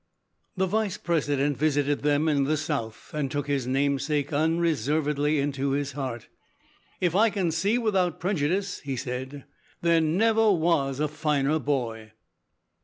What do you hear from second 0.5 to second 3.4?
The Vice President visited them in the South and